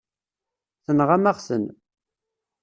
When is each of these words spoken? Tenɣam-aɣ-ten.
Tenɣam-aɣ-ten. 0.85 1.65